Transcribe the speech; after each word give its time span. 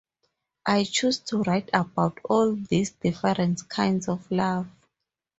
I 0.65 0.83
chose 0.85 1.19
to 1.27 1.43
write 1.43 1.69
about 1.73 2.21
all 2.23 2.55
these 2.55 2.89
different 2.89 3.69
kinds 3.69 4.07
of 4.07 4.31
love. 4.31 4.65